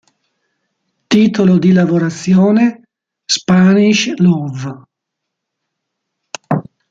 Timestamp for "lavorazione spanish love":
1.71-4.81